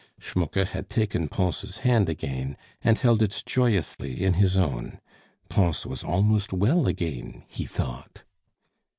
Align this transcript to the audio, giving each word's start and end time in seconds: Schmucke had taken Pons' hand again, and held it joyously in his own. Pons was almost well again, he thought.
Schmucke 0.19 0.65
had 0.65 0.89
taken 0.89 1.27
Pons' 1.29 1.77
hand 1.77 2.09
again, 2.09 2.57
and 2.81 2.97
held 2.97 3.21
it 3.21 3.43
joyously 3.45 4.19
in 4.23 4.33
his 4.33 4.57
own. 4.57 4.99
Pons 5.47 5.85
was 5.85 6.03
almost 6.03 6.51
well 6.51 6.87
again, 6.87 7.43
he 7.47 7.67
thought. 7.67 8.23